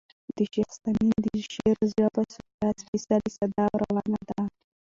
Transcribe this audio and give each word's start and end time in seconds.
د 0.35 0.37
شېخ 0.51 0.69
تیمن 0.83 1.09
د 1.23 1.25
شعر 1.53 1.77
ژبه 1.91 2.11
سوچه، 2.33 2.73
سپېڅلې، 3.03 3.29
ساده 3.35 3.63
او 3.71 3.75
روانه 3.83 4.19
ده. 4.29 4.41